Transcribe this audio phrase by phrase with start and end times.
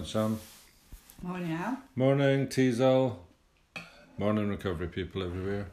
[0.00, 0.40] Morning, Sam.
[1.22, 1.78] Morning, Al.
[1.94, 3.18] Morning, Teasel.
[4.16, 5.66] Morning, recovery people everywhere.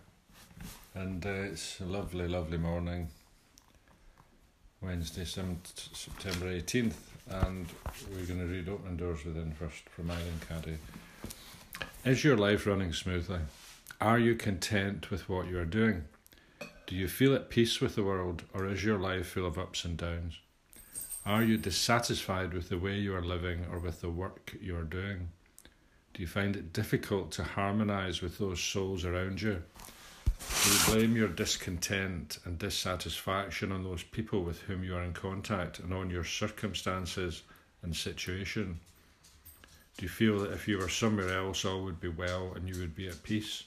[0.94, 3.08] And uh, it's a lovely, lovely morning.
[4.82, 6.96] Wednesday, 7th, September 18th.
[7.30, 7.68] And
[8.12, 10.78] we're going to read Opening Doors Within first from Eileen Caddy.
[12.04, 13.40] Is your life running smoothly?
[14.02, 16.04] Are you content with what you are doing?
[16.86, 19.86] Do you feel at peace with the world, or is your life full of ups
[19.86, 20.40] and downs?
[21.28, 24.86] Are you dissatisfied with the way you are living or with the work you are
[24.86, 25.28] doing?
[26.14, 29.62] Do you find it difficult to harmonize with those souls around you?
[30.64, 35.12] Do you blame your discontent and dissatisfaction on those people with whom you are in
[35.12, 37.44] contact and on your circumstances
[37.84, 38.80] and situation?
[39.98, 42.80] Do you feel that if you were somewhere else, all would be well and you
[42.80, 43.66] would be at peace?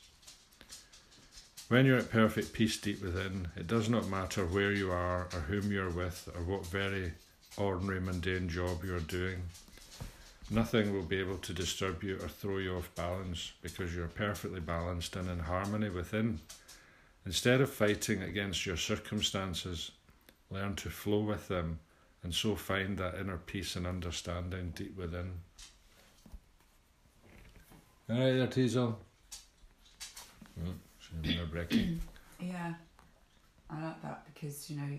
[1.69, 5.41] When you're at perfect peace deep within, it does not matter where you are or
[5.41, 7.13] whom you're with or what very
[7.57, 9.43] ordinary mundane job you're doing.
[10.51, 14.61] Nothing will be able to disturb you or throw you off balance because you're perfectly
[14.61, 16.41] balanced and in harmony within.
[17.25, 19.93] Instead of fighting against your circumstances,
[20.51, 21.79] learn to flow with them
[22.23, 25.33] and so find that inner peace and understanding deep within.
[28.11, 28.97] Alright there, Teasel.
[30.59, 31.99] Oh, brekkie.
[32.43, 32.73] Yeah,
[33.69, 34.99] I like that because you know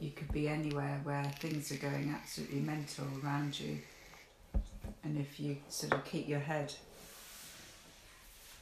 [0.00, 3.78] you could be anywhere where things are going absolutely mental around you,
[5.04, 6.72] and if you sort of keep your head,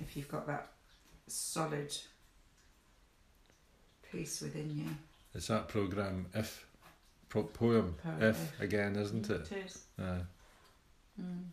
[0.01, 0.69] if you've got that
[1.27, 1.95] solid
[4.11, 4.89] peace within you.
[5.35, 6.67] It's that programme If
[7.29, 8.61] pro- poem Poem If If.
[8.61, 9.51] again, isn't it?
[9.53, 9.85] It is.
[9.99, 10.19] Uh,
[11.21, 11.45] Mm.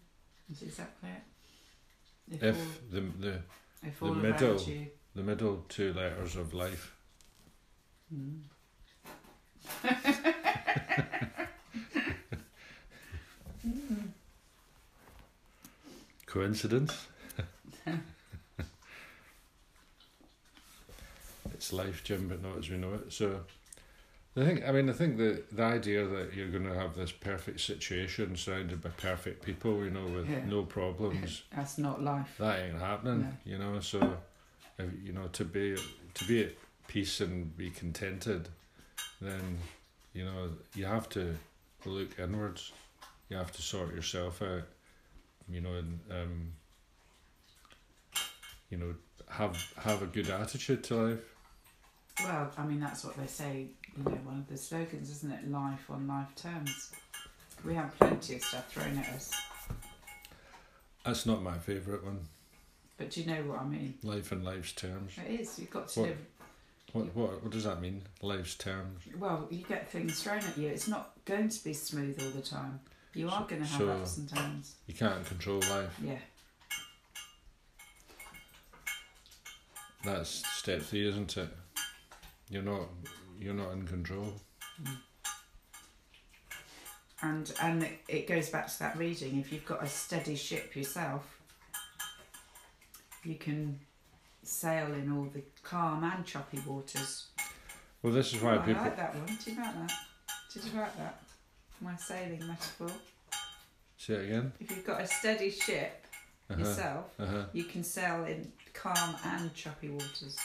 [0.50, 2.44] That's exactly it.
[2.44, 3.42] if all, the the
[3.82, 4.88] if the middle- you.
[5.16, 6.94] the middle two letters of life.
[8.14, 8.42] Mm.
[13.66, 14.08] Mm.
[16.26, 17.08] Coincidence?
[21.54, 23.14] it's life, Jim, but not as we know it.
[23.14, 23.42] So,
[24.36, 24.68] I think.
[24.68, 28.36] I mean, I think the the idea that you're going to have this perfect situation
[28.36, 30.44] surrounded by perfect people, you know, with Yeah.
[30.46, 32.36] no problems, That's not life.
[32.40, 33.22] that ain't happening.
[33.22, 33.52] No.
[33.52, 34.18] You know, so
[35.04, 35.78] you know to be
[36.16, 36.54] to be at
[36.88, 38.50] peace and be contented,
[39.26, 39.58] then
[40.14, 41.36] you know you have to
[41.86, 42.72] look inwards.
[43.30, 44.64] You have to sort yourself out.
[45.50, 46.52] You know, and um,
[48.70, 48.94] you know
[49.30, 51.20] have have a good attitude to life.
[52.24, 53.66] Well, I mean, that's what they say,
[53.98, 55.50] you know, one of the slogans, isn't it?
[55.50, 56.92] Life on life terms.
[57.66, 59.32] We have plenty of stuff thrown at us.
[61.04, 62.20] That's not my favourite one.
[62.98, 63.96] But do you know what I mean?
[64.04, 65.14] Life in life's terms.
[65.18, 65.58] It is.
[65.58, 66.10] You've got to What?
[66.10, 66.18] live.
[66.94, 68.04] What what what does that mean?
[68.22, 69.02] Life's terms.
[69.18, 70.68] Well, you get things thrown at you.
[70.70, 72.80] It's not going to be smooth all the time.
[73.14, 74.76] You are So- going to have so- ups and downs.
[74.88, 75.96] You can't control life.
[76.04, 76.20] Yeah.
[80.04, 81.50] That's step three, isn't it?
[82.50, 82.90] You're not
[83.40, 84.34] you're not in control.
[84.82, 84.98] Mm.
[87.22, 89.40] And and it- it goes back to that reading.
[89.40, 91.40] If you've got a steady ship yourself,
[93.24, 93.80] you can
[94.48, 97.28] sail in all the calm and choppy waters.
[98.02, 98.82] Well, this is why Oh, I people.
[98.84, 99.26] like that one.
[99.44, 99.92] Do you like that?
[100.54, 101.20] Did you like that?
[101.82, 102.92] My sailing metaphor.
[103.98, 104.54] Say it again.
[104.60, 106.06] If you've got a steady ship
[106.50, 106.60] Uh-huh.
[106.60, 107.46] yourself, Uh-huh.
[107.54, 110.38] you can sail in calm and choppy waters.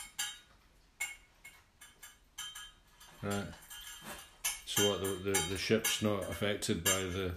[3.22, 3.46] Right.
[4.66, 5.00] So what?
[5.00, 7.34] The, the the ship's not affected by the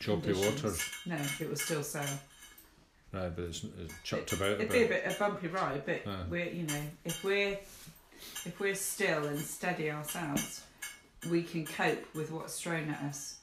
[0.00, 0.62] choppy conditions.
[0.64, 2.18] waters, No, it will still sail.
[3.12, 3.34] Right?
[3.34, 5.04] But it's, it's chucked about a It'd be a bit.
[5.06, 6.24] a bumpy ride, but Ah.
[6.30, 7.58] we're you know if we're
[8.44, 10.62] if we're still and steady ourselves,
[11.30, 13.38] we can cope with what's thrown at us.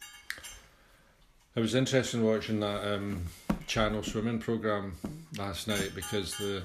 [1.56, 3.24] It was interesting watching that um,
[3.68, 4.96] channel swimming program
[5.38, 6.62] last night because the,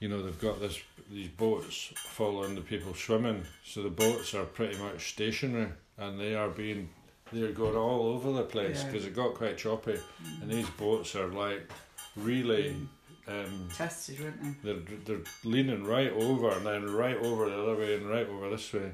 [0.00, 4.44] you know, they've got this these boats following the people swimming, so the boats are
[4.44, 5.68] pretty much stationary
[5.98, 6.88] and they are being
[7.32, 8.86] they're going all over the place Yeah.
[8.90, 9.98] because it got quite choppy,
[10.40, 11.70] and these boats are like
[12.16, 12.76] really.
[13.28, 14.72] Um, Tested, weren't they?
[14.72, 18.50] they're they're leaning right over and then right over the other way and right over
[18.50, 18.90] this way,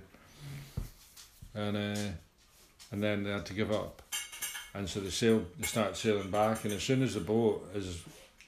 [1.55, 2.11] and uh,
[2.93, 4.03] and then they had to give up,
[4.75, 8.03] and so they sail they start sailing back, and as soon as the boat is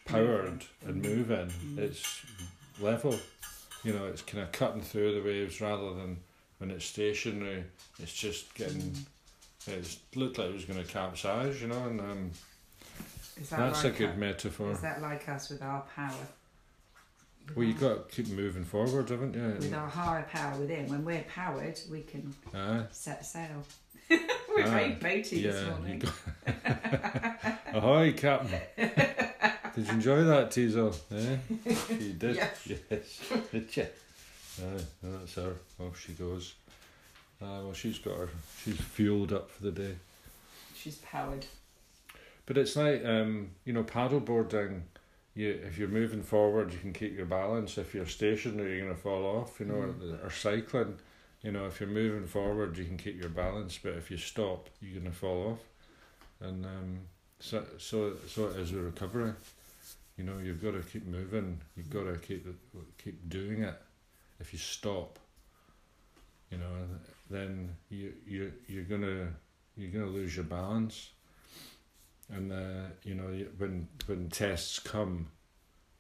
[0.05, 1.79] powered and moving, Mm.
[1.79, 2.23] it's
[2.79, 3.19] level,
[3.83, 6.19] you know, it's kind of cutting through the waves rather than
[6.59, 7.65] when it's stationary,
[7.99, 8.95] it's just getting.
[9.67, 12.31] It looked like it was going to capsize, you know, and um,
[13.41, 14.71] Is that that's like a good metaphor.
[14.73, 16.13] Is that like us with our power?
[17.57, 19.43] Well, you our- got to keep moving forward, haven't you?
[19.59, 20.89] with our higher power within.
[20.89, 22.85] When we're powered, we can Aye.
[22.91, 23.65] set sail.
[24.11, 24.19] we're
[24.57, 25.99] we Ah, made boaty this yeah, you morning.
[26.45, 28.61] got- Ahoy, Captain.
[28.77, 30.95] Did you enjoy that Teasel?
[31.13, 31.37] Eh?
[31.95, 32.37] You did?
[32.37, 32.69] Yes.
[32.91, 33.21] Yes.
[33.53, 33.87] Did you?
[34.63, 35.55] Aye, that's her.
[35.81, 36.55] Off she goes.
[37.41, 38.29] Uh, well, she's got her.
[38.63, 39.95] She's fueled up for the day.
[40.77, 41.47] She's powered.
[42.51, 44.81] But it's like um, you know, paddleboarding.
[45.35, 47.79] You if you're moving forward, you can keep your balance.
[47.79, 49.61] If you're stationary, you're gonna fall off.
[49.61, 50.21] You know, Mm.
[50.21, 50.97] or, or cycling.
[51.45, 53.79] You know, if you're moving forward, you can keep your balance.
[53.81, 55.61] But if you stop, you're gonna fall off.
[56.41, 56.99] And um,
[57.39, 59.33] so so so it is with recovery.
[60.17, 61.61] You know, you've got to keep moving.
[61.77, 62.45] You've got to keep
[62.99, 63.81] keep doing it.
[64.41, 65.21] If you stop,
[66.51, 66.75] you know,
[67.31, 69.29] then you you you're gonna
[69.77, 71.11] you're gonna lose your balance.
[72.33, 73.29] And uh, you know,
[73.59, 75.29] when when tests come,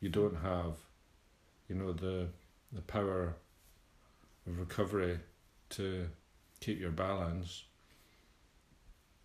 [0.01, 0.77] you don't have,
[1.69, 2.29] you know, the
[2.73, 3.35] the power
[4.47, 5.19] of recovery
[5.71, 6.09] to
[6.61, 7.65] keep your balance.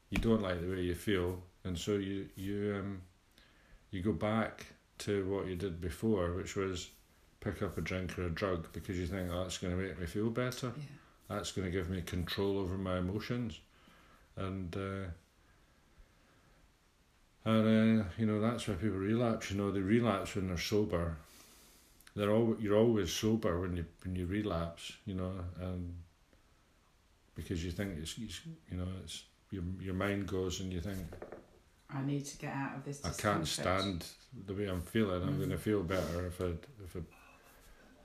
[0.09, 3.01] You don't like the way you feel, and so you you um
[3.91, 4.65] you go back
[4.99, 6.89] to what you did before, which was
[7.39, 9.99] pick up a drink or a drug because you think oh, that's going to make
[9.99, 10.71] me feel better.
[10.75, 10.83] Yeah.
[11.29, 13.59] That's going to give me control over my emotions,
[14.35, 15.09] and uh,
[17.45, 19.51] and uh, you know that's why people relapse.
[19.51, 21.17] You know they relapse when they're sober.
[22.15, 24.93] They're all you're always sober when you when you relapse.
[25.05, 25.31] You know,
[25.61, 25.93] um,
[27.35, 30.99] because you think it's, it's you know it's your your mind goes and you think
[31.89, 33.01] I need to get out of this.
[33.05, 34.05] I can't stand
[34.47, 35.21] the way I'm feeling.
[35.21, 35.37] I'm Mm.
[35.37, 36.45] going to feel better if I
[36.83, 36.99] if I,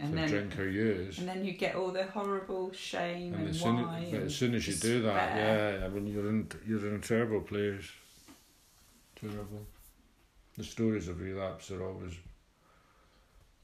[0.00, 1.18] And if I then, drink or use.
[1.18, 4.04] and then you get all the horrible shame And and, as soon why.
[4.04, 6.94] as, but as soon as you do that, yeah, I mean you're in you're in
[6.96, 7.84] a terrible place.
[9.20, 9.66] Terrible.
[10.56, 12.14] The stories of relapse are always,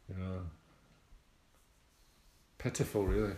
[0.09, 0.41] you know,
[2.59, 3.35] pitiful, really.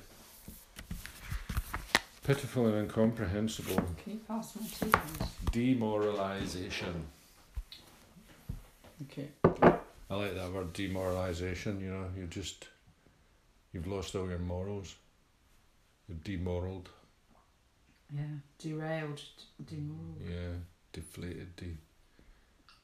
[2.25, 3.77] Pitiful and incomprehensible.
[4.03, 4.91] Can you pass my tea?
[4.91, 5.29] please?
[5.53, 7.07] Demoralization.
[9.03, 9.29] Okay.
[10.11, 11.81] I like that word demoralization.
[11.81, 12.67] You know, you just
[13.73, 14.95] you've lost all your morals.
[16.09, 16.89] You're demoraled.
[18.15, 18.23] Yeah.
[18.59, 19.23] Derailed.
[19.65, 20.29] Demoralized.
[20.29, 20.55] Yeah,
[20.93, 21.77] deflated, de-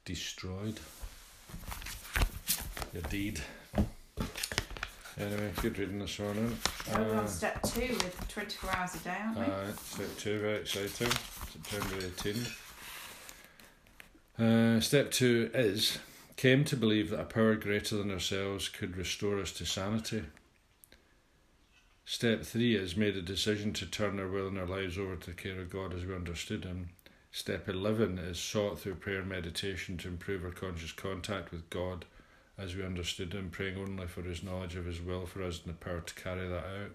[0.05, 0.79] destroyed.
[2.93, 3.41] Your deed.
[5.19, 6.56] Anyway, good reading this morning.
[6.93, 9.45] We're Uh, on step two with 24 hours a day, aren't we?
[9.45, 11.11] uh, step two, very exciting.
[11.53, 12.61] September 18th.
[14.39, 15.99] Uh, step two is
[16.37, 20.25] came to believe that a power greater than ourselves could restore us to sanity.
[22.05, 25.31] Step three is made a decision to turn our will and our lives over to
[25.31, 26.91] the care of God as we understood Him.
[27.36, 32.04] Step 11 is sought through prayer and meditation to improve our conscious contact with God
[32.56, 35.75] as we understood Him, praying only for His knowledge of His will for us and
[35.75, 36.92] the power to carry that out.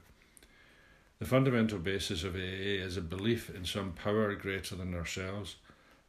[1.19, 5.57] The fundamental basis of AA is a belief in some power greater than ourselves.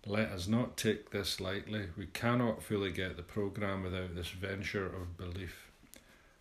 [0.07, 1.87] Let us not take this lightly.
[1.97, 5.73] We cannot fully get the program without this venture of belief.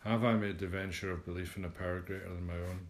[0.01, 2.81] Have I made the venture of belief in a power greater than my own?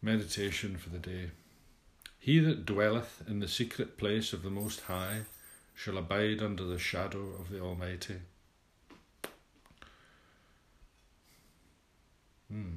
[0.00, 1.30] Meditation for the day.
[2.18, 5.22] He that dwelleth in the secret place of the Most High
[5.74, 8.16] shall abide under the shadow of the Almighty.
[12.50, 12.76] Hmm.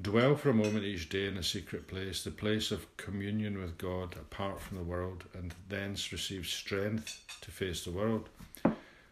[0.00, 3.78] Dwell for a moment each day in a secret place, the place of communion with
[3.78, 8.28] God apart from the world, and thence receive strength to face the world.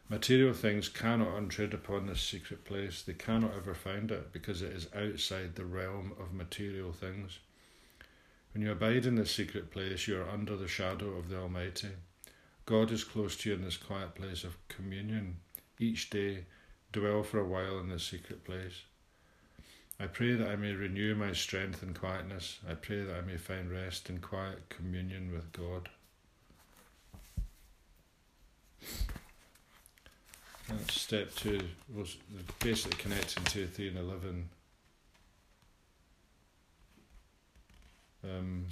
[0.08, 3.02] Material things cannot untread upon this secret place.
[3.02, 7.38] They cannot ever find it because it is outside the realm of material things.
[8.52, 11.88] When you abide in this secret place, you are under the shadow of the Almighty.
[12.66, 15.38] God is close to you in this quiet place of communion.
[15.78, 16.44] Each day,
[16.92, 18.82] dwell for a while in this secret place.
[19.98, 22.58] I pray that I may renew my strength and quietness.
[22.68, 25.88] I pray that I may find rest in quiet communion with God.
[30.68, 31.60] That's step two.
[31.94, 32.16] Was
[32.60, 34.48] basically connecting two, three, and eleven.
[38.38, 38.66] Um,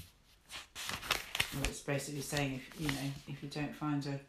[1.54, 4.20] Well, it's basically saying if you know if you don't find a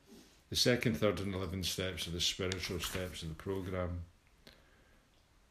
[0.50, 4.02] the second, third, and eleventh steps are the spiritual steps of the program.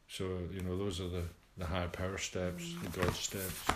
[0.07, 1.23] So you know those are the
[1.57, 3.71] the higher power steps, the God steps.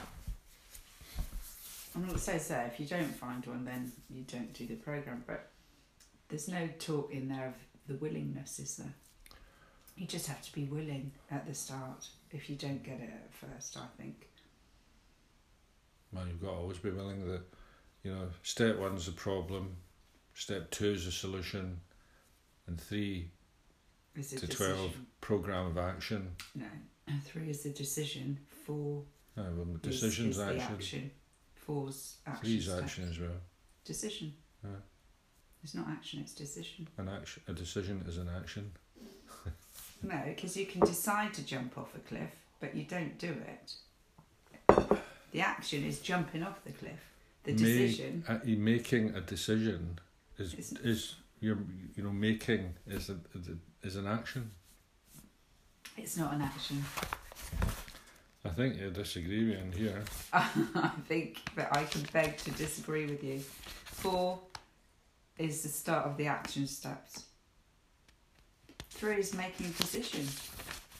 [1.96, 5.24] I'm not saying so if you don't find one then you don't do the program
[5.26, 5.50] but
[6.28, 7.54] there's no talk in there of
[7.88, 8.94] the willingness is there
[9.96, 13.34] you just have to be willing at the start if you don't get it at
[13.34, 14.28] first I think
[16.16, 17.42] Man, you've got to always be willing that,
[18.04, 19.76] you know, step one's the problem,
[20.34, 21.82] step two is the solution,
[22.68, 23.30] and three
[24.16, 26.30] is a to decision 12 program of action.
[26.56, 26.66] no
[27.24, 29.04] three is the decision four
[29.36, 30.74] No, well, is- decisions, is, the action.
[30.74, 31.12] action
[31.54, 32.44] four's action.
[32.46, 33.30] Three's action as well.
[33.84, 34.34] Decision.
[34.64, 34.70] Yeah.
[35.64, 36.88] It's not action, it's decision.
[36.98, 38.72] An action, a decision is an action.
[40.04, 42.30] No, because you can decide to jump off a cliff,
[42.60, 45.02] but you don't do it.
[45.36, 47.12] The action is jumping off the cliff.
[47.44, 50.00] The Make- decision uh, making a decision
[50.38, 51.58] is is is you're
[51.98, 54.52] you know making is is a- is an action.
[55.98, 56.82] it's not an action.
[58.46, 60.04] I think you disagree with me here.
[60.34, 63.40] I think that I can beg to disagree with you.
[63.84, 64.40] Four
[65.38, 67.26] is the start of the action steps.
[68.90, 70.26] Three is making a decision.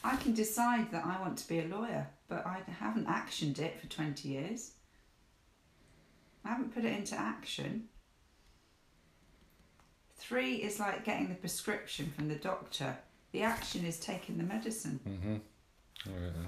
[0.04, 3.80] I can decide that I want to be a lawyer, but I haven't actioned it
[3.80, 4.72] for 20 years.
[6.44, 7.84] I haven't put it into action.
[10.16, 12.96] Three is like getting the prescription from the doctor.
[13.32, 15.00] The action is taking the medicine.
[15.06, 16.10] Mm-hmm.
[16.10, 16.46] All right then.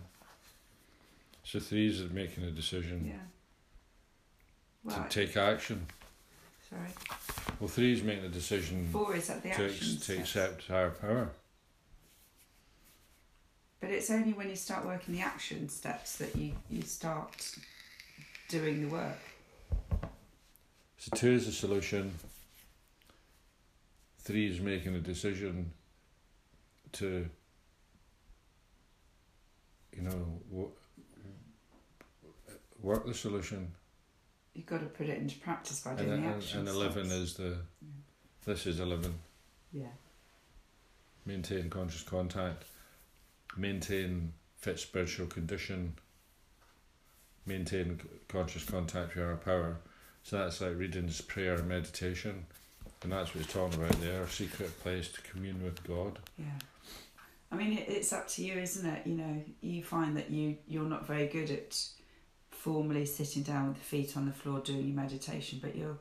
[1.44, 4.92] So threes is making a decision Yeah.
[4.92, 5.86] to Well, take action.
[6.68, 6.88] sorry.
[7.60, 9.66] Well, three is making a decision Four is at the action
[9.96, 11.30] ex- to accept higher power.
[13.80, 17.52] But it's only when you start working the action steps that you, you start
[18.48, 19.18] doing the work.
[20.98, 22.12] So two is the solution.
[24.20, 25.72] Three is making a decision
[26.92, 27.28] to,
[29.96, 30.72] you know, wo-
[32.80, 33.72] work the solution.
[34.54, 37.04] You've got to put it into practice by And, doing the and, action and eleven
[37.06, 37.20] steps.
[37.20, 37.56] is the,
[38.44, 39.14] this is eleven.
[39.72, 39.86] Yeah.
[41.24, 42.64] Maintain conscious contact.
[43.58, 45.94] Maintain fit spiritual condition.
[47.44, 49.76] Maintain conscious contact with our power.
[50.22, 52.46] So that's like readings, prayer, and meditation.
[53.02, 56.18] And that's what he's talking about there, a secret place to commune with God.
[56.36, 56.46] Yeah.
[57.50, 59.06] I mean, it's up to you, isn't it?
[59.06, 61.82] You know, you find that you, you're not very good at
[62.50, 65.96] formally sitting down with the feet on the floor doing your meditation, but you're,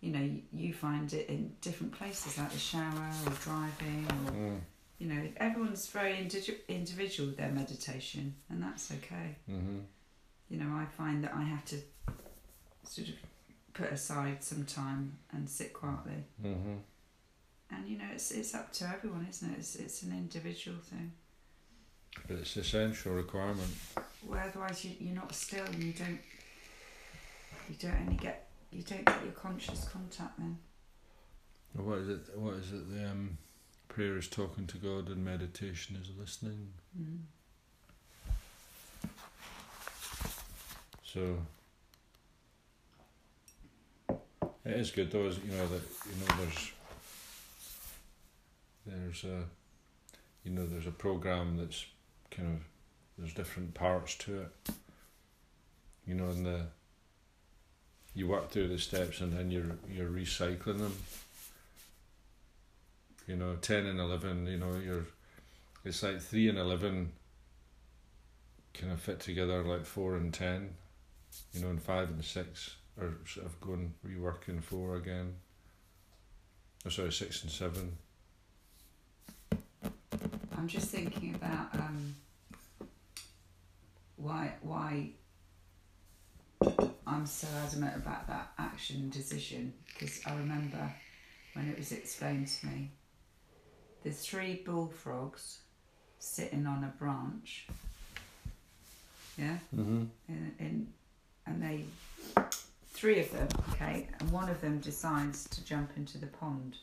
[0.00, 4.32] you know, you, you find it in different places like the shower or driving or,
[4.32, 4.60] Mm.
[4.98, 9.36] You know, everyone's very indi- individual with their meditation, and that's okay.
[9.50, 9.78] Mm-hmm.
[10.48, 11.76] you know, I find that I have to
[12.84, 13.14] sort of
[13.74, 16.24] put aside some time and sit quietly.
[16.44, 16.74] Mm-hmm.
[17.70, 19.58] And you know, it's it's up to everyone, isn't it?
[19.58, 21.12] It's it's an individual thing.
[22.26, 23.68] But it's essential requirement.
[24.26, 26.18] Where otherwise you you're not still and you don't
[27.68, 30.58] you don't only get you don't get your conscious contact then.
[31.74, 32.38] What is it?
[32.38, 32.90] What is it?
[32.90, 33.38] The um,
[33.88, 36.68] prayer is talking to God, and meditation is listening.
[36.98, 37.18] Mm.
[41.02, 41.38] So
[44.64, 46.72] it is good though, is you know that you know there's
[48.86, 49.44] there's a
[50.44, 51.86] you know there's a program that's
[52.30, 52.60] kind of
[53.16, 54.74] there's different parts to it.
[56.06, 56.66] You know, and the
[58.14, 60.96] you work through the steps and then you're you're recycling them.
[63.28, 64.46] You know, ten and eleven.
[64.46, 65.06] You know, you're
[65.84, 67.12] it's like three and eleven
[68.74, 70.74] kind of fit together like four and ten
[71.52, 75.34] you know, and five and six are sort of going reworking four again.
[76.86, 77.96] Oh, sorry, six and seven.
[80.56, 82.14] I'm just thinking about um,
[84.16, 85.10] why why
[87.06, 90.92] I'm so adamant about that action decision because I remember
[91.54, 92.90] when it was explained to me.
[94.04, 95.58] The three bullfrogs
[96.18, 97.66] sitting on a branch.
[99.36, 100.04] Yeah, Mm-hmm.
[100.28, 100.92] in, in
[101.46, 101.84] and they
[102.88, 106.76] three of them okay and one of them decides to jump into the pond.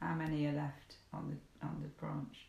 [0.00, 2.46] How many are left on the on the branch?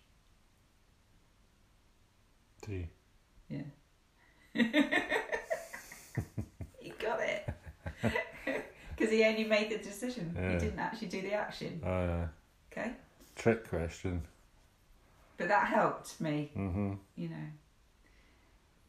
[2.63, 2.88] Three.
[3.50, 3.62] yeah.
[6.82, 7.48] You got it.
[8.98, 10.32] Because he only made the decision.
[10.36, 10.51] Yeah.
[10.54, 11.82] he didn't actually do the action.
[11.84, 12.28] Uh,
[12.72, 12.92] okay
[13.41, 14.21] trick question.
[15.38, 16.93] but that helped me Mm-hmm.
[17.15, 17.48] you know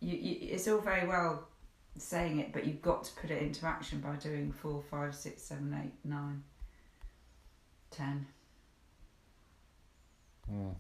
[0.01, 1.49] you, you it's all very well
[1.97, 5.43] saying it but you've got to put it into action by doing four five six
[5.43, 6.43] seven eight nine
[7.91, 8.27] ten
[10.53, 10.75] Mm.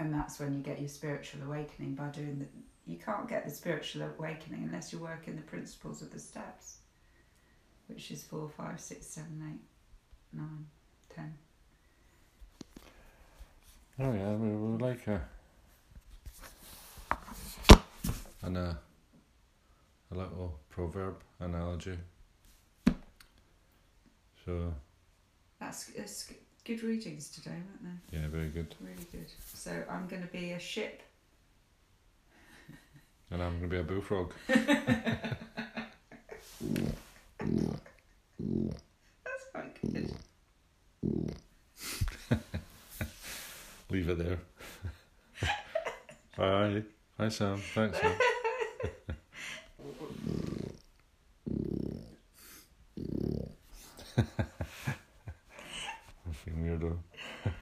[0.00, 2.46] and that's when you get your spiritual awakening by doing the
[2.90, 6.78] you can't get the spiritual awakening unless you work in the principles of the steps
[7.86, 10.66] which is four five six seven eight nine
[11.14, 11.32] ten
[13.98, 15.22] Oh yeah, we would like a
[18.42, 18.74] and a uh,
[20.12, 21.98] a little proverb analogy.
[24.44, 24.72] So
[25.58, 26.32] that's, that's
[26.64, 28.18] good readings today weren't they?
[28.18, 28.74] yeah, very good.
[28.80, 31.02] really good so i'm going to be a ship
[33.30, 34.32] And I'm gonna be a bullfrog.
[34.48, 34.66] That's
[39.82, 40.12] Good
[43.90, 44.38] leave it there.
[46.36, 46.82] Bye,
[47.18, 47.58] Hi, Sam.
[47.74, 48.12] Thanks, Sam.
[56.24, 56.98] Fucking weirdo.